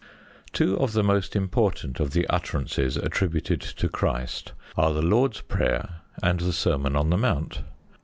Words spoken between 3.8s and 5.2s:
Christ are the